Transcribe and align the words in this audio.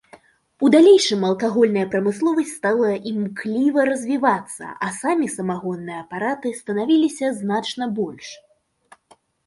У 0.67 0.69
далейшым 0.75 1.21
алкагольная 1.27 1.83
прамысловасць 1.95 2.55
стала 2.61 2.89
імкліва 3.13 3.85
развівацца, 3.91 4.73
а 4.87 4.91
самі 5.01 5.25
самагонныя 5.37 5.97
апараты 6.05 6.47
станавіліся 6.65 7.25
значна 7.45 7.83
больш. 7.99 8.27